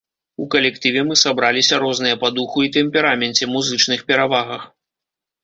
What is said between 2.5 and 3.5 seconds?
і тэмпераменце,